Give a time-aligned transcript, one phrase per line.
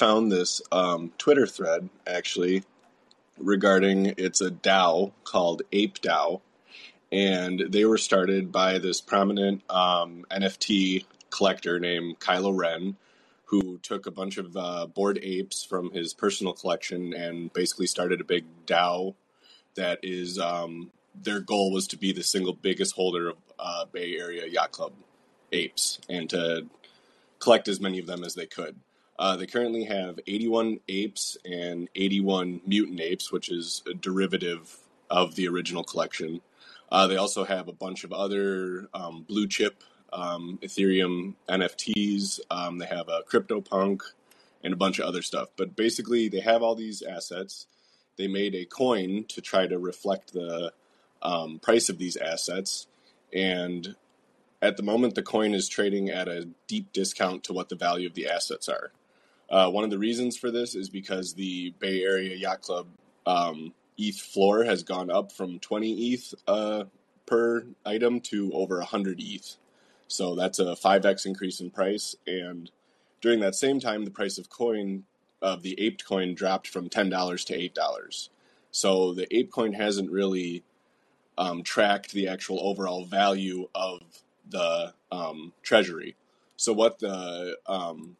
[0.00, 2.64] found this um, Twitter thread actually
[3.36, 6.40] regarding it's a DAO called Ape DAO,
[7.12, 12.96] and they were started by this prominent um, NFT collector named Kylo Ren,
[13.44, 18.22] who took a bunch of uh, bored apes from his personal collection and basically started
[18.22, 19.14] a big DAO
[19.74, 24.04] that is um, their goal was to be the single biggest holder of uh, Bored
[24.04, 24.92] Ape Yacht Club
[25.52, 26.66] apes and to
[27.38, 28.76] collect as many of them as they could.
[29.20, 34.78] Uh, they currently have 81 apes and 81 mutant apes, which is a derivative
[35.10, 36.40] of the original collection.
[36.90, 42.40] Uh, they also have a bunch of other um, blue chip um, Ethereum NFTs.
[42.50, 44.00] Um, they have a CryptoPunk
[44.64, 45.50] and a bunch of other stuff.
[45.54, 47.66] But basically, they have all these assets.
[48.16, 50.72] They made a coin to try to reflect the
[51.20, 52.86] um, price of these assets.
[53.34, 53.96] And
[54.62, 58.06] at the moment, the coin is trading at a deep discount to what the value
[58.06, 58.92] of the assets are.
[59.50, 62.86] Uh, one of the reasons for this is because the Bored Ape Yacht Club
[63.26, 66.84] um, ETH floor has gone up from 20 ETH uh,
[67.26, 69.56] per item to over 100 ETH.
[70.06, 72.16] So that's a 5x increase in price.
[72.26, 72.70] And
[73.20, 75.04] during that same time, the price of coin
[75.42, 78.28] of the aped coin dropped from $10 to $8.
[78.70, 80.62] So the ape coin hasn't really
[81.38, 84.00] um, tracked the actual overall value of
[84.48, 86.16] the um, treasury.
[86.56, 88.16] So what the um,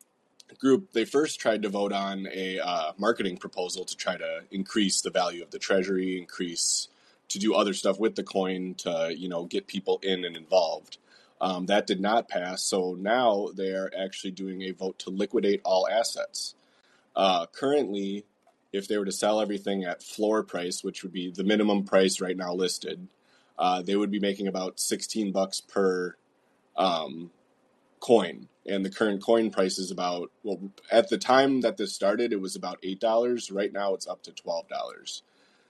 [0.58, 5.00] group they first tried to vote on a uh, marketing proposal to try to increase
[5.00, 6.88] the value of the treasury, increase
[7.28, 10.98] to do other stuff with the coin to you know get people in and involved.
[11.40, 15.62] Um, that did not pass, so now they are actually doing a vote to liquidate
[15.64, 16.54] all assets.
[17.16, 18.24] Uh, currently,
[18.72, 22.20] if they were to sell everything at floor price, which would be the minimum price
[22.20, 23.08] right now listed,
[23.58, 26.14] uh, they would be making about 16 bucks per
[26.76, 27.30] um,
[28.00, 28.48] coin.
[28.66, 32.40] And the current coin price is about, well, at the time that this started, it
[32.40, 33.54] was about $8.
[33.54, 35.22] Right now, it's up to $12.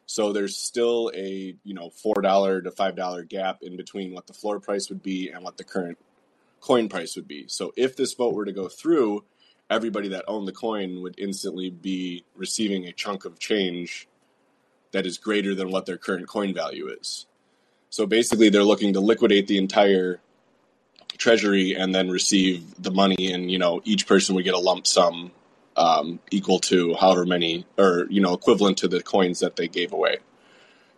[0.07, 4.59] So there's still a, you know, $4 to $5 gap in between what the floor
[4.59, 5.99] price would be and what the current
[6.61, 7.45] coin price would be.
[7.47, 9.25] So if this vote were to go through,
[9.71, 14.09] everybody that owned the coin would instantly be receiving a chunk of change
[14.93, 17.27] that is greater than what their current coin value is.
[17.89, 20.21] So basically, they're looking to liquidate the entire
[21.21, 24.87] treasury and then receive the money, and you know, each person would get a lump
[24.87, 25.31] sum
[25.77, 29.93] um, equal to however many, or you know, equivalent to the coins that they gave
[29.93, 30.19] away.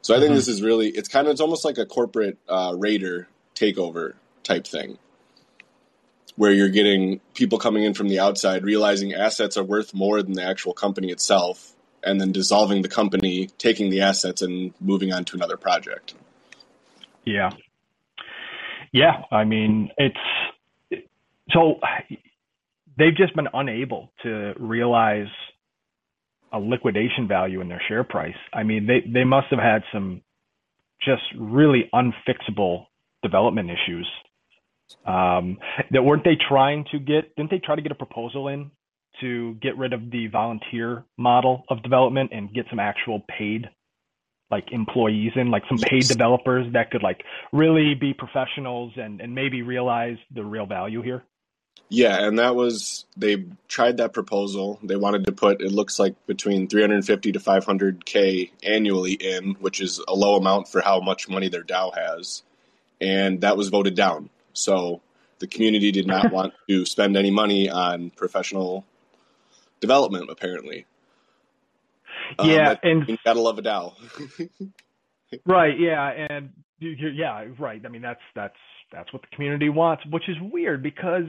[0.00, 0.36] So I think mm-hmm.
[0.36, 4.66] this is really, it's kind of, it's almost like a corporate uh, raider takeover type
[4.66, 4.98] thing
[6.36, 10.32] where you're getting people coming in from the outside realizing assets are worth more than
[10.32, 11.72] the actual company itself
[12.02, 16.14] and then dissolving the company taking the assets and moving on to another project
[17.24, 17.52] yeah
[18.92, 20.16] yeah i mean it's
[21.50, 21.80] so
[22.98, 25.28] they've just been unable to realize
[26.52, 30.22] a liquidation value in their share price i mean they they must have had some
[31.04, 32.86] just really unfixable
[33.22, 34.08] development issues
[35.06, 35.58] um,
[35.90, 37.34] that weren't they trying to get?
[37.36, 38.70] Didn't they try to get a proposal in
[39.20, 43.68] to get rid of the volunteer model of development and get some actual paid
[44.52, 49.34] like employees in like some paid developers that could like really be professionals and and
[49.34, 51.24] maybe realize the real value here?
[51.88, 54.78] Yeah and that was they tried that proposal.
[54.82, 60.00] They wanted to put it looks like between 350 to 500k annually in which is
[60.06, 62.42] a low amount for how much money their dao has.
[63.00, 64.30] And that was voted down.
[64.52, 65.00] So
[65.40, 68.84] the community did not want to spend any money on professional
[69.80, 70.86] development, apparently.
[72.38, 73.94] Um, yeah, and you gotta love a DAO.
[75.46, 75.78] right.
[75.78, 76.50] Yeah, and
[76.80, 77.80] yeah, right.
[77.84, 78.56] I mean, that's that's
[78.92, 81.24] that's what the community wants, which is weird because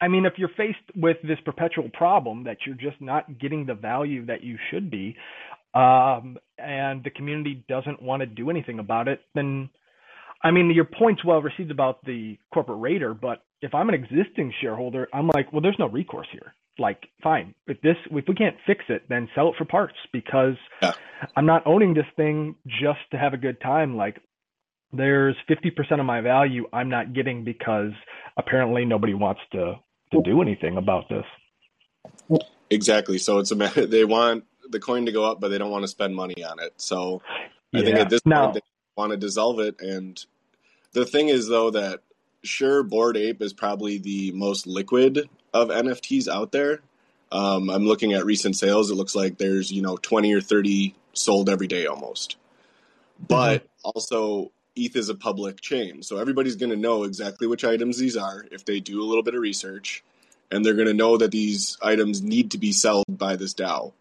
[0.00, 3.74] I mean, if you're faced with this perpetual problem that you're just not getting the
[3.74, 5.16] value that you should be,
[5.74, 9.70] um, and the community doesn't want to do anything about it, then
[10.44, 14.52] I mean, your point's well received about the corporate raider, but if I'm an existing
[14.60, 16.54] shareholder, I'm like, well, there's no recourse here.
[16.78, 20.56] Like, fine, if this, if we can't fix it, then sell it for parts because
[20.82, 20.92] yeah.
[21.36, 23.96] I'm not owning this thing just to have a good time.
[23.96, 24.20] Like,
[24.92, 27.92] there's 50% of my value I'm not getting because
[28.36, 29.76] apparently nobody wants to
[30.12, 32.38] to do anything about this.
[32.70, 33.18] Exactly.
[33.18, 35.82] So it's a matter they want the coin to go up, but they don't want
[35.82, 36.74] to spend money on it.
[36.76, 37.22] So
[37.74, 37.84] I yeah.
[37.84, 38.60] think at this now, point they
[38.96, 40.24] want to dissolve it, and
[40.94, 42.00] the thing is, though, that
[42.42, 46.80] sure, Bored Ape is probably the most liquid of NFTs out there.
[47.30, 48.90] Um, I'm looking at recent sales.
[48.90, 52.36] It looks like there's you know 20 or 30 sold every day almost.
[53.28, 53.68] But mm-hmm.
[53.84, 58.16] also, ETH is a public chain, so everybody's going to know exactly which items these
[58.16, 60.02] are if they do a little bit of research.
[60.50, 63.92] and they're going to know that these items need to be sold by this DAO.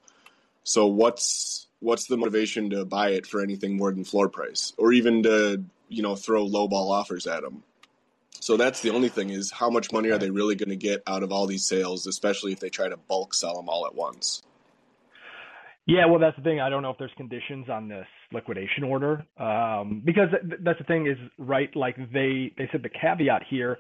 [0.64, 4.94] So what's what's the motivation to buy it for anything more than floor price, or
[4.94, 5.64] even to
[5.94, 7.64] you know throw lowball offers at them?
[8.40, 11.02] So that's the only thing is how much money are they really going to get
[11.08, 13.96] out of all these sales, especially if they try to bulk sell them all at
[13.96, 14.44] once.
[15.86, 16.62] Yeah, well, that's the thing.
[16.62, 20.86] I don't know if there's conditions on this liquidation order um, because th- that's the
[20.86, 21.74] thing is right.
[21.76, 23.80] Like they they said the caveat here,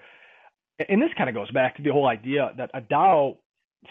[0.89, 3.37] and this kind of goes back to the whole idea that a DAO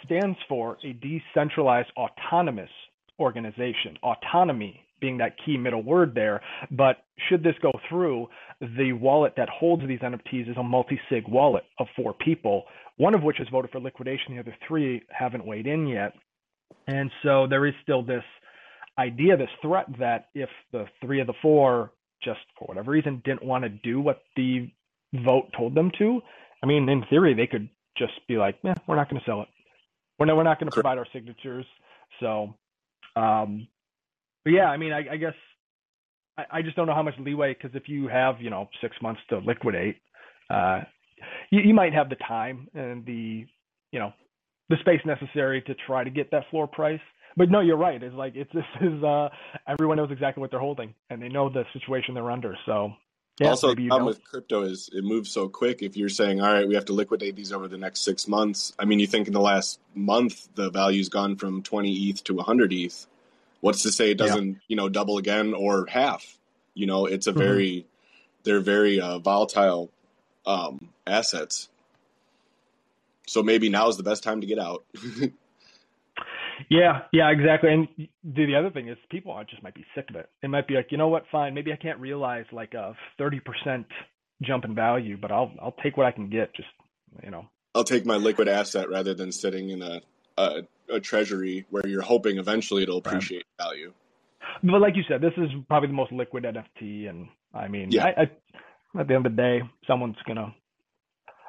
[0.04, 2.70] stands for a decentralized autonomous
[3.18, 3.96] organization.
[4.02, 6.40] Autonomy being that key middle word there.
[6.70, 8.28] But should this go through,
[8.60, 12.64] the wallet that holds these NFTs is a multi-sig wallet of four people,
[12.96, 14.34] one of which has voted for liquidation.
[14.34, 16.14] The other three haven't weighed in yet.
[16.86, 18.24] And so there is still this
[18.98, 23.44] idea, this threat that if the three of the four just for whatever reason didn't
[23.44, 24.70] want to do what the
[25.12, 26.20] vote told them to,
[26.62, 29.42] I mean, in theory, they could just be like, yeah, we're not going to sell
[29.42, 29.48] it.
[30.18, 31.66] We're not, we're not going to provide our signatures.
[32.20, 32.54] So,
[33.16, 33.66] um,
[34.44, 35.34] but yeah, I mean, I, I guess
[36.36, 38.96] I, I, just don't know how much leeway because if you have, you know, six
[39.02, 39.96] months to liquidate,
[40.50, 40.80] uh,
[41.50, 43.46] you, you might have the time and the,
[43.92, 44.12] you know,
[44.68, 47.00] the space necessary to try to get that floor price.
[47.36, 48.02] But no, you're right.
[48.02, 49.28] It's like it's this is uh
[49.66, 52.56] everyone knows exactly what they're holding and they know the situation they're under.
[52.66, 52.92] So
[53.40, 55.82] yeah, also the problem with crypto is it moves so quick.
[55.82, 58.74] If you're saying, all right, we have to liquidate these over the next six months,
[58.78, 62.34] I mean, you think in the last month the value's gone from 20 ETH to
[62.34, 63.06] 100 ETH.
[63.62, 64.58] What's to say it doesn't, yeah.
[64.66, 66.38] you know, double again or half?
[66.74, 67.38] You know, it's a mm-hmm.
[67.38, 67.86] very,
[68.42, 69.90] they're very uh, volatile
[70.44, 71.68] um, assets.
[73.26, 74.84] So maybe now is the best time to get out.
[76.68, 77.72] yeah, yeah, exactly.
[77.72, 77.88] And
[78.24, 80.28] the, the other thing is people just might be sick of it.
[80.42, 83.84] It might be like, you know what, fine, maybe I can't realize like a 30%
[84.42, 86.52] jump in value, but I'll I'll take what I can get.
[86.54, 86.68] Just
[87.22, 90.02] you know, I'll take my liquid asset rather than sitting in a
[90.38, 93.66] a, a treasury where you're hoping eventually it'll appreciate right.
[93.66, 93.92] value.
[94.62, 98.06] But like you said, this is probably the most liquid NFT, and I mean, yeah.
[98.06, 100.54] I, I, at the end of the day, someone's gonna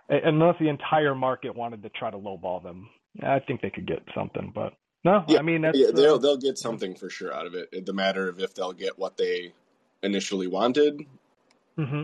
[0.09, 2.89] unless the entire market wanted to try to lowball them,
[3.21, 4.51] I think they could get something.
[4.53, 7.55] But no, yeah, I mean yeah, they'll uh, they'll get something for sure out of
[7.55, 7.85] it.
[7.85, 9.53] The matter of if they'll get what they
[10.01, 11.01] initially wanted.
[11.77, 12.03] Mm-hmm.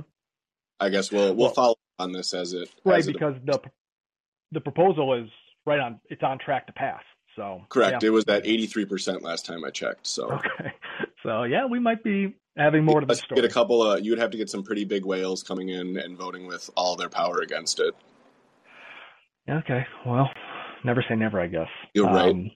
[0.79, 3.61] I guess we'll we'll well, follow on this as it right as because it, the
[4.51, 5.29] the proposal is
[5.65, 7.01] right on it's on track to pass.
[7.35, 8.03] So correct.
[8.03, 8.07] Yeah.
[8.07, 10.07] It was at eighty three percent last time I checked.
[10.07, 10.73] So okay,
[11.23, 13.41] so yeah, we might be having more to the story.
[13.41, 15.97] Get a couple of you would have to get some pretty big whales coming in
[15.97, 17.95] and voting with all their power against it.
[19.49, 20.29] Okay, well,
[20.83, 21.69] never say never, I guess.
[21.93, 22.53] You're um, right.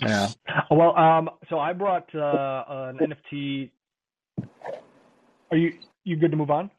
[0.00, 0.28] yeah.
[0.70, 3.70] Well, um, so I brought uh, an NFT.
[5.50, 5.72] Are you
[6.04, 6.70] you good to move on?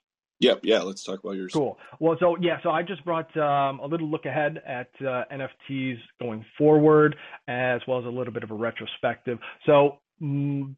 [0.41, 0.61] Yep.
[0.63, 0.81] Yeah.
[0.81, 1.53] Let's talk about yours.
[1.53, 1.77] Cool.
[1.99, 5.97] Well, so yeah, so I just brought um, a little look ahead at uh, NFTs
[6.19, 7.15] going forward,
[7.47, 9.38] as well as a little bit of a retrospective.
[9.65, 10.75] So mm,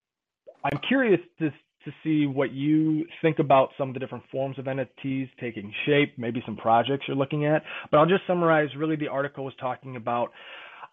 [0.63, 1.50] I'm curious to
[1.86, 6.13] to see what you think about some of the different forms of NFTs taking shape,
[6.18, 7.63] maybe some projects you're looking at.
[7.92, 8.69] But I'll just summarize.
[8.77, 10.31] Really, the article was talking about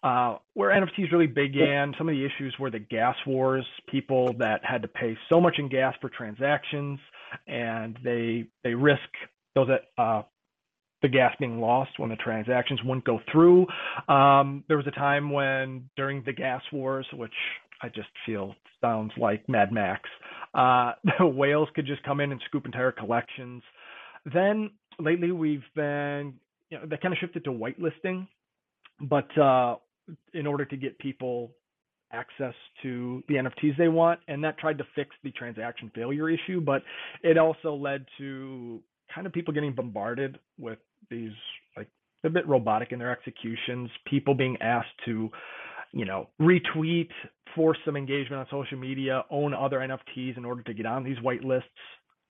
[0.03, 1.93] uh, where NFTs really began.
[1.97, 5.55] Some of the issues were the gas wars, people that had to pay so much
[5.59, 6.99] in gas for transactions,
[7.47, 8.99] and they they risk
[9.55, 9.67] those
[9.97, 10.21] uh,
[11.01, 13.65] the gas being lost when the transactions wouldn't go through.
[14.07, 17.33] Um, there was a time when during the gas wars, which
[17.81, 20.09] I just feel sounds like Mad Max.
[20.53, 23.63] Uh, the whales could just come in and scoop entire collections.
[24.31, 26.33] Then lately we've been,
[26.69, 28.27] you know, they kind of shifted to whitelisting,
[29.01, 29.75] but uh,
[30.33, 31.51] in order to get people
[32.11, 32.53] access
[32.83, 36.81] to the NFTs they want, and that tried to fix the transaction failure issue, but
[37.23, 38.81] it also led to
[39.13, 41.31] kind of people getting bombarded with these
[41.75, 41.87] like
[42.23, 45.29] a bit robotic in their executions, people being asked to
[45.93, 47.09] you know, retweet,
[47.55, 51.21] force some engagement on social media, own other NFTs in order to get on these
[51.21, 51.67] white lists.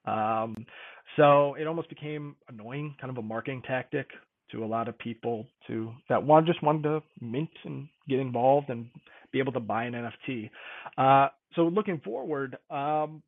[0.05, 0.65] Um,
[1.15, 4.07] so it almost became annoying, kind of a marketing tactic
[4.51, 8.70] to a lot of people to that one just wanted to mint and get involved
[8.70, 8.89] and
[9.31, 10.50] be able to buy an NFT.
[10.98, 13.22] Uh, so looking forward, um,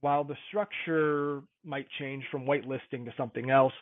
[0.00, 3.72] while the structure might change from whitelisting to something else,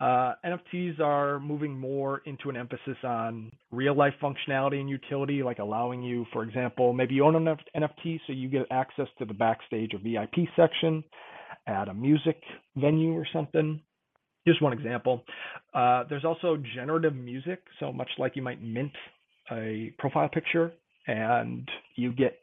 [0.00, 5.58] uh, NFTs are moving more into an emphasis on real life functionality and utility, like
[5.58, 9.34] allowing you, for example, maybe you own an NFT, so you get access to the
[9.34, 11.04] backstage or VIP section
[11.66, 12.40] at a music
[12.76, 13.80] venue or something.
[14.46, 15.24] Just one example.
[15.72, 18.92] Uh, there's also generative music, so much like you might mint
[19.50, 20.72] a profile picture
[21.06, 22.38] and you get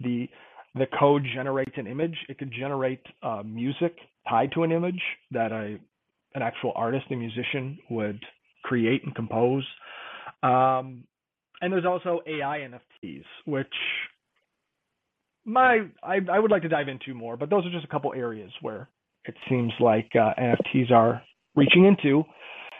[0.00, 0.28] the
[0.74, 2.16] the code generates an image.
[2.28, 3.96] It could generate uh, music
[4.28, 5.78] tied to an image that a
[6.34, 8.22] an actual artist, a musician, would
[8.62, 9.64] create and compose.
[10.42, 11.04] Um,
[11.62, 13.72] and there's also AI NFTs, which
[15.46, 18.12] my I, I would like to dive into more, but those are just a couple
[18.12, 18.88] areas where
[19.24, 21.22] it seems like uh, NFTs are
[21.56, 22.24] reaching into.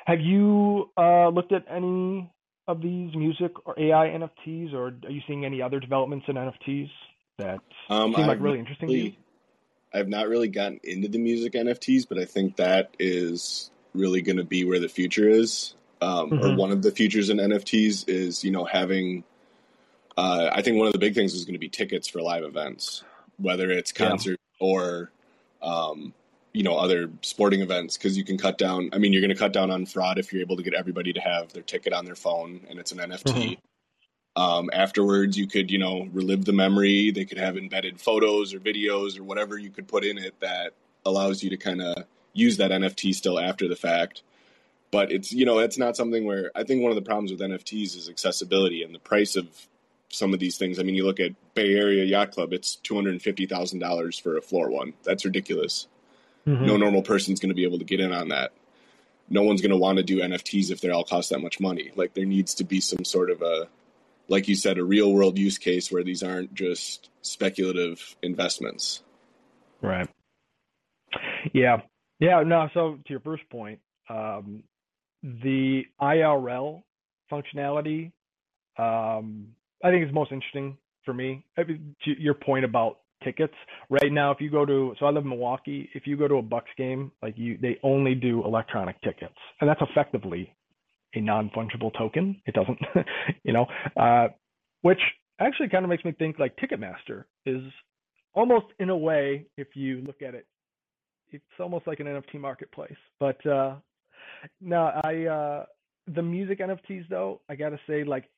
[0.06, 2.30] Have you uh, looked at any
[2.68, 6.90] of these music or AI NFTs, or are you seeing any other developments in NFTs
[7.38, 9.12] that um, seem like really interesting really, to you?
[9.94, 14.36] I've not really gotten into the music NFTs, but I think that is really going
[14.36, 15.74] to be where the future is.
[16.02, 16.44] Um, mm-hmm.
[16.44, 19.24] Or one of the futures in NFTs is, you know, having.
[20.16, 22.44] Uh, I think one of the big things is going to be tickets for live
[22.44, 23.04] events,
[23.38, 24.66] whether it's concert yeah.
[24.66, 25.12] or,
[25.62, 26.14] um,
[26.56, 28.88] you know, other sporting events, because you can cut down.
[28.94, 31.12] I mean, you're going to cut down on fraud if you're able to get everybody
[31.12, 33.22] to have their ticket on their phone and it's an NFT.
[33.24, 34.42] Mm-hmm.
[34.42, 37.10] Um, afterwards, you could, you know, relive the memory.
[37.10, 40.72] They could have embedded photos or videos or whatever you could put in it that
[41.04, 44.22] allows you to kind of use that NFT still after the fact.
[44.90, 47.40] But it's, you know, it's not something where I think one of the problems with
[47.40, 49.46] NFTs is accessibility and the price of
[50.08, 50.78] some of these things.
[50.78, 54.94] I mean, you look at Bored Ape Yacht Club, it's $250,000 for a floor one.
[55.04, 55.88] That's ridiculous.
[56.46, 56.66] Mm-hmm.
[56.66, 58.52] No normal person's going to be able to get in on that.
[59.28, 61.90] No one's going to want to do NFTs if they all cost that much money.
[61.96, 63.68] Like, there needs to be some sort of a
[64.28, 69.02] like you said, a real world use case where these aren't just speculative investments.
[69.80, 70.08] Right.
[71.52, 71.82] Yeah.
[72.18, 72.42] Yeah.
[72.42, 72.68] No.
[72.74, 74.62] So to your first point, um,
[75.22, 76.82] the IRL
[77.30, 78.12] functionality,
[78.78, 79.48] um,
[79.82, 81.44] I think is most interesting for me.
[81.56, 83.54] I mean, to your point about tickets,
[83.90, 85.88] right now, if you go to, so I live in Milwaukee.
[85.94, 89.68] If you go to a Bucks game, like you, they only do electronic tickets, and
[89.68, 90.54] that's effectively
[91.14, 92.40] a non-fungible token.
[92.46, 92.78] It doesn't,
[93.44, 94.28] you know, uh,
[94.82, 95.00] which
[95.40, 97.62] actually kind of makes me think like Ticketmaster is
[98.34, 100.46] almost in a way, if you look at it,
[101.32, 102.96] it's almost like an NFT marketplace.
[103.18, 103.76] But uh,
[104.60, 105.64] no, I uh,
[106.14, 108.30] the music NFTs though, I gotta say, like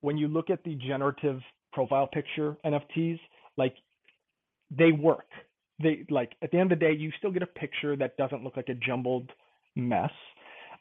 [0.00, 1.40] when you look at the generative
[1.72, 3.18] profile picture NFTs,
[3.56, 3.74] like
[4.70, 5.26] they work.
[5.82, 8.44] They like at the end of the day, you still get a picture that doesn't
[8.44, 9.30] look like a jumbled
[9.76, 10.12] mess.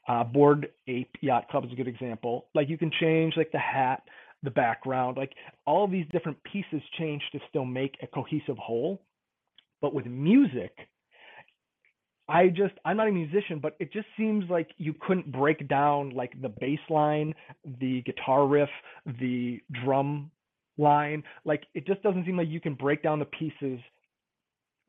[0.08, 2.48] Uh, Bored Ape Yacht Club is a good example.
[2.54, 4.04] Like you can change like the hat,
[4.44, 5.34] the background, like
[5.66, 9.02] all these different pieces change to still make a cohesive whole.
[9.82, 10.72] But with music,
[12.30, 16.12] I just I'm not a musician, but it just seems like you couldn't break down
[16.12, 17.34] like the bass line,
[17.80, 18.70] the guitar riff,
[19.20, 20.32] the drum
[20.77, 21.24] line.
[21.46, 23.80] Like it just doesn't seem like you can break down the pieces,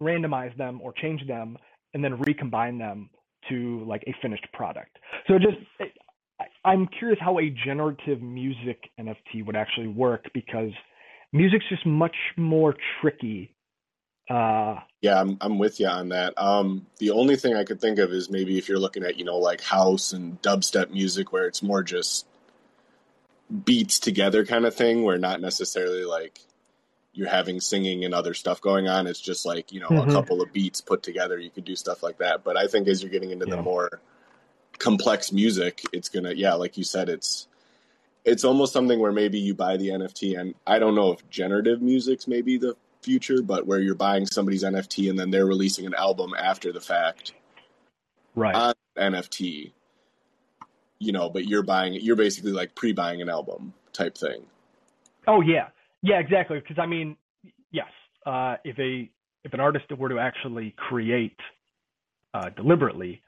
[0.03, 1.57] randomize them or change them,
[1.93, 3.11] and then recombine them
[3.49, 4.99] to like a finished product.
[5.29, 5.59] So just
[6.65, 10.71] I'm curious how a generative music NFT would actually work because
[11.33, 13.55] music's just much more tricky.
[14.31, 16.33] Uh, yeah, I'm I'm with you on that.
[16.39, 19.25] Um, the only thing I could think of is maybe if you're looking at you
[19.25, 22.27] know like house and dubstep music where it's more just
[23.65, 26.41] beats together kind of thing, where not necessarily like
[27.13, 29.07] you're having singing and other stuff going on.
[29.07, 30.11] It's just like you know mm-hmm.
[30.11, 31.39] a couple of beats put together.
[31.39, 32.45] You could do stuff like that.
[32.45, 33.57] But I think as you're getting into yeah.
[33.57, 34.01] the more
[34.79, 37.47] complex music, it's gonna yeah, like you said, it's
[38.25, 41.83] it's almost something where maybe you buy the NFT, and I don't know if generative
[41.83, 45.95] music's maybe the future, but where you're buying somebody's NFT and then they're releasing an
[45.95, 47.33] album after the fact,
[48.35, 48.55] right?
[48.55, 49.73] On NFT,
[51.05, 51.95] you know, but you're buying.
[51.95, 54.45] You're basically like pre-buying an album type thing.
[55.27, 55.69] Oh yeah,
[56.03, 56.61] yeah, exactly.
[56.61, 57.17] Because I mean,
[57.71, 57.89] yes,
[58.27, 59.11] uh, if a
[59.45, 61.39] if an artist were to actually create
[62.33, 63.23] uh, deliberately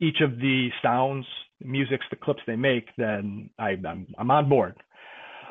[0.00, 1.24] each of the sounds,
[1.64, 4.74] musics, the clips they make, then I, I'm I'm on board.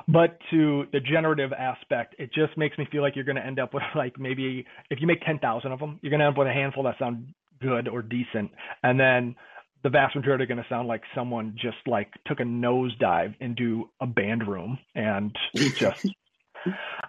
[0.07, 3.59] But to the generative aspect, it just makes me feel like you're going to end
[3.59, 6.37] up with like maybe if you make 10,000 of them, you're going to end up
[6.37, 8.51] with a handful that sound good or decent,
[8.83, 9.35] and then
[9.83, 13.89] the vast majority are going to sound like someone just like took a nosedive into
[13.99, 16.07] a band room and just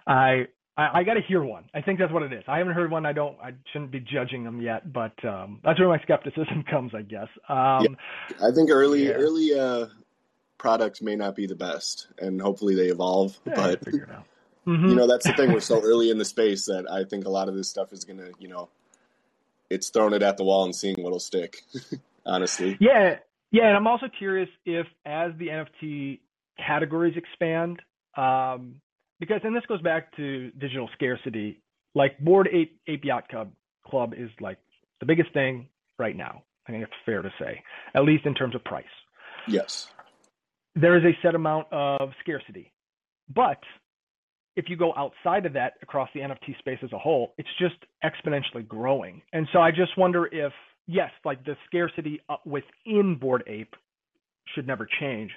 [0.07, 1.65] I I, I got to hear one.
[1.73, 2.43] I think that's what it is.
[2.47, 3.05] I haven't heard one.
[3.05, 3.37] I don't.
[3.39, 7.27] I shouldn't be judging them yet, but um, that's where my skepticism comes, I guess.
[7.47, 7.97] Um,
[8.29, 8.47] yeah.
[8.47, 9.13] I think early yeah.
[9.13, 9.87] early uh,
[10.57, 13.39] products may not be the best, and hopefully they evolve.
[13.45, 13.81] Yeah, but
[14.67, 14.87] mm-hmm.
[14.87, 15.51] you know, that's the thing.
[15.51, 18.03] We're so early in the space that I think a lot of this stuff is
[18.03, 18.69] gonna, you know,
[19.69, 21.63] it's throwing it at the wall and seeing what'll stick.
[22.25, 22.77] Honestly.
[22.79, 23.17] Yeah,
[23.51, 26.19] yeah, and I'm also curious if as the NFT
[26.65, 27.81] categories expand.
[28.17, 28.75] Um,
[29.19, 31.61] because and this goes back to digital scarcity.
[31.95, 33.51] Like Bored Ape, Ape Yacht Club
[33.85, 34.57] Club is like
[34.99, 35.67] the biggest thing
[35.99, 36.43] right now.
[36.67, 37.61] I think it's fair to say,
[37.93, 38.85] at least in terms of price.
[39.47, 39.87] Yes.
[40.75, 42.73] There is a set amount of scarcity,
[43.33, 43.59] but
[44.55, 47.75] if you go outside of that across the NFT space as a whole, it's just
[48.03, 49.21] exponentially growing.
[49.33, 50.53] And so I just wonder if
[50.87, 53.73] yes, like the scarcity uh, within Bored Ape
[54.55, 55.31] should never change,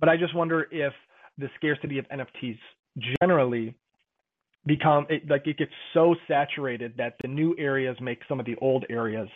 [0.00, 0.92] but I just wonder if
[1.38, 2.58] the scarcity of NFTs
[3.22, 3.74] generally
[4.66, 8.54] become it, like it gets so saturated that the new areas make some of the
[8.60, 9.28] old areas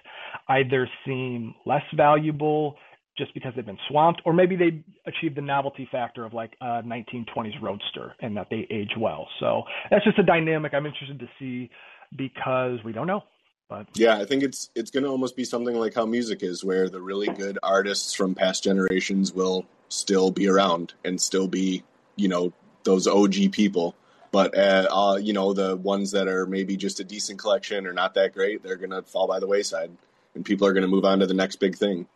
[0.48, 2.76] either seem less valuable
[3.18, 6.82] just because they've been swamped or maybe they achieve the novelty factor of like a
[6.82, 9.26] 1920s roadster and that they age well.
[9.40, 11.70] So that's just a dynamic i'm interested to see
[12.16, 13.22] because we don't know
[13.68, 16.64] but yeah i think it's it's going to almost be something like how music is
[16.64, 21.82] where the really good artists from past generations will still be around and still be
[22.16, 22.52] you know
[22.84, 23.94] those og people
[24.36, 27.94] but uh, uh, you know, the ones that are maybe just a decent collection or
[27.94, 29.90] not that great, they're gonna fall by the wayside,
[30.34, 32.06] and people are gonna move on to the next big thing.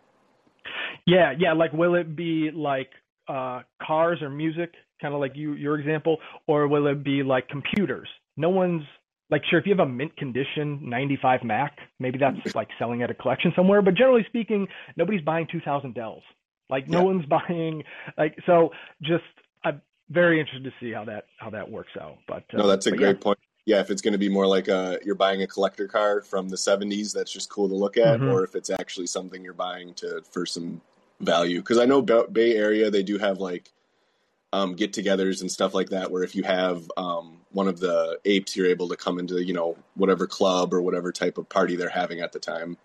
[1.06, 1.54] Yeah, yeah.
[1.54, 2.90] Like, will it be like
[3.26, 7.48] uh, cars or music, kind of like you your example, or will it be like
[7.48, 8.08] computers?
[8.36, 8.82] No one's
[9.30, 13.10] like sure if you have a mint condition 95 Mac, maybe that's like selling at
[13.10, 13.82] a collection somewhere.
[13.82, 16.22] But generally speaking, nobody's buying 2000 Dells.
[16.68, 17.04] Like no yeah.
[17.04, 17.82] one's buying
[18.18, 18.70] like so.
[19.02, 19.24] Just
[19.64, 22.18] I'm very interested to see how that how that works out.
[22.26, 23.22] But uh, no, that's a great yeah.
[23.22, 23.38] point.
[23.66, 26.48] Yeah, if it's going to be more like a you're buying a collector car from
[26.48, 28.30] the 70s, that's just cool to look at, mm-hmm.
[28.30, 30.80] or if it's actually something you're buying to for some
[31.20, 31.60] value.
[31.60, 33.70] Because I know Bored Ape they do have like
[34.52, 38.56] um, get-togethers and stuff like that, where if you have um, one of the apes,
[38.56, 41.88] you're able to come into you know whatever club or whatever type of party they're
[41.88, 42.76] having at the time.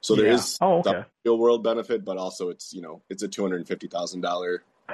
[0.00, 0.34] So there yeah.
[0.34, 0.90] is oh, okay.
[0.90, 3.86] the real world benefit, but also it's you know it's a two hundred and fifty
[3.86, 4.62] thousand dollar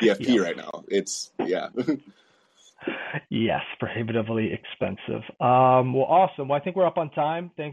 [0.00, 0.40] PFP yeah.
[0.40, 0.84] right now.
[0.88, 1.68] It's yeah.
[3.28, 5.22] yes, prohibitively expensive.
[5.40, 6.48] Um, well, awesome.
[6.48, 7.50] Well, I think we're up on time.
[7.56, 7.70] Thanks.